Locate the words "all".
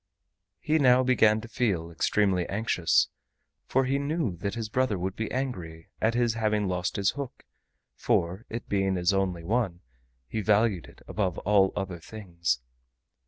11.37-11.71